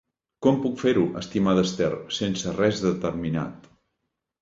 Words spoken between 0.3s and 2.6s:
Com puc fer-ho, estimada Esther, sense